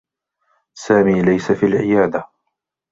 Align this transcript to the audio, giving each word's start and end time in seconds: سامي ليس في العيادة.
سامي 0.73 1.21
ليس 1.21 1.51
في 1.51 1.65
العيادة. 1.65 2.29